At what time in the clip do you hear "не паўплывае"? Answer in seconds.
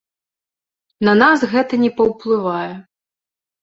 1.85-2.69